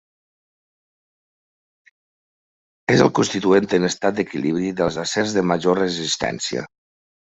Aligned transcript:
És 2.93 3.03
el 3.07 3.11
constituent 3.19 3.69
en 3.79 3.85
estat 3.91 4.17
d'equilibri 4.21 4.73
dels 4.81 4.99
acers 5.07 5.37
de 5.37 5.45
major 5.51 5.81
resistència. 5.85 6.65